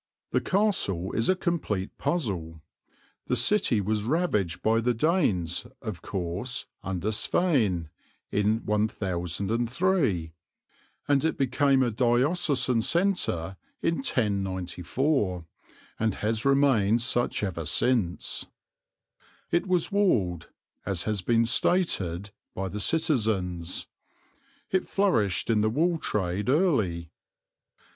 The 0.31 0.41
castle 0.41 1.11
is 1.13 1.29
a 1.29 1.35
complete 1.35 1.95
puzzle. 1.99 2.63
The 3.27 3.35
city 3.35 3.79
was 3.81 4.01
ravaged 4.01 4.63
by 4.63 4.79
the 4.81 4.95
Danes, 4.95 5.67
of 5.83 6.01
course, 6.01 6.65
under 6.81 7.11
Sweyn 7.11 7.87
in 8.31 8.65
1003, 8.65 10.33
and 11.07 11.23
it 11.23 11.37
became 11.37 11.83
a 11.83 11.91
diocesan 11.91 12.81
centre 12.81 13.57
in 13.83 13.97
1094, 13.97 15.45
and 15.99 16.15
has 16.15 16.45
remained 16.45 17.01
such 17.03 17.43
ever 17.43 17.65
since. 17.65 18.47
It 19.51 19.67
was 19.67 19.91
walled, 19.91 20.49
as 20.83 21.03
has 21.03 21.21
been 21.21 21.45
stated, 21.45 22.31
by 22.55 22.69
the 22.69 22.79
citizens; 22.79 23.85
it 24.71 24.87
flourished 24.87 25.51
in 25.51 25.61
the 25.61 25.69
wool 25.69 25.99
trade 25.99 26.49
early. 26.49 27.11